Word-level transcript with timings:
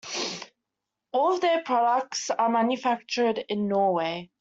All 1.11 1.35
of 1.35 1.41
their 1.41 1.61
products 1.63 2.31
are 2.31 2.49
manufactured 2.49 3.37
in 3.37 3.67
Norway. 3.67 4.29